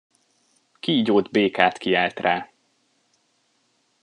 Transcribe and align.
Kígyót-békát 0.79 1.77
kiált 1.77 2.19
rá. 2.19 2.49